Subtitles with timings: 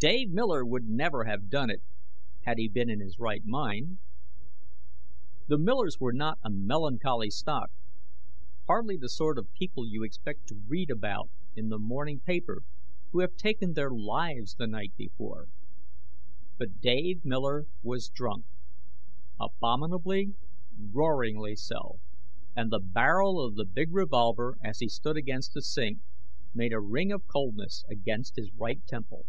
[0.02, 1.82] Dave Miller would never have done it,
[2.46, 3.98] had he been in his right mind.
[5.46, 7.70] The Millers were not a melancholy stock,
[8.66, 12.62] hardly the sort of people you expect to read about in the morning paper
[13.12, 15.48] who have taken their lives the night before.
[16.56, 18.46] But Dave Miller was drunk
[19.38, 20.32] abominably,
[20.78, 22.00] roaringly so
[22.56, 25.98] and the barrel of the big revolver, as he stood against the sink,
[26.54, 29.26] made a ring of coldness against his right temple.